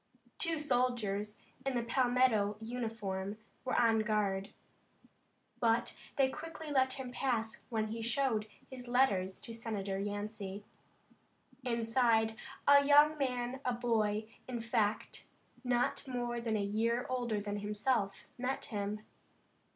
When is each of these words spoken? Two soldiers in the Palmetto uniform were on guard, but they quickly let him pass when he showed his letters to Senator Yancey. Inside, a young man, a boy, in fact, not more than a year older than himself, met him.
Two 0.39 0.57
soldiers 0.57 1.37
in 1.63 1.75
the 1.75 1.83
Palmetto 1.83 2.57
uniform 2.59 3.37
were 3.63 3.79
on 3.79 3.99
guard, 3.99 4.49
but 5.59 5.95
they 6.15 6.27
quickly 6.27 6.71
let 6.71 6.93
him 6.93 7.11
pass 7.11 7.59
when 7.69 7.89
he 7.89 8.01
showed 8.01 8.47
his 8.67 8.87
letters 8.87 9.39
to 9.41 9.53
Senator 9.53 9.99
Yancey. 9.99 10.65
Inside, 11.63 12.33
a 12.67 12.83
young 12.83 13.15
man, 13.19 13.59
a 13.63 13.73
boy, 13.73 14.27
in 14.47 14.59
fact, 14.59 15.27
not 15.63 16.07
more 16.07 16.41
than 16.41 16.57
a 16.57 16.63
year 16.63 17.05
older 17.07 17.39
than 17.39 17.57
himself, 17.59 18.25
met 18.39 18.65
him. 18.65 19.01